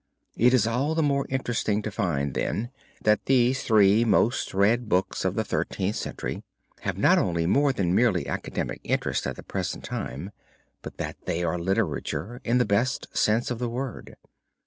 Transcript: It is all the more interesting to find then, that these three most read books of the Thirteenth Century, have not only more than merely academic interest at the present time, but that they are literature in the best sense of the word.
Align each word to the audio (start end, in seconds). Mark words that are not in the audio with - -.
It 0.35 0.51
is 0.55 0.65
all 0.65 0.95
the 0.95 1.03
more 1.03 1.27
interesting 1.29 1.83
to 1.83 1.91
find 1.91 2.33
then, 2.33 2.71
that 3.03 3.23
these 3.27 3.61
three 3.61 4.03
most 4.03 4.51
read 4.51 4.89
books 4.89 5.23
of 5.23 5.35
the 5.35 5.43
Thirteenth 5.43 5.95
Century, 5.95 6.41
have 6.79 6.97
not 6.97 7.19
only 7.19 7.45
more 7.45 7.71
than 7.71 7.93
merely 7.93 8.25
academic 8.25 8.81
interest 8.83 9.27
at 9.27 9.35
the 9.35 9.43
present 9.43 9.83
time, 9.83 10.31
but 10.81 10.97
that 10.97 11.17
they 11.25 11.43
are 11.43 11.59
literature 11.59 12.41
in 12.43 12.57
the 12.57 12.65
best 12.65 13.15
sense 13.15 13.51
of 13.51 13.59
the 13.59 13.69
word. 13.69 14.15